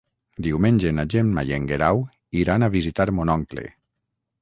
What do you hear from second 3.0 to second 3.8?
mon oncle.